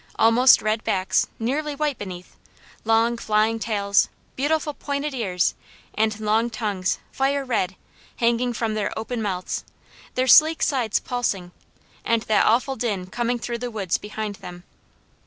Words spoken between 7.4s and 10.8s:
red, hanging from their open mouths; their sleek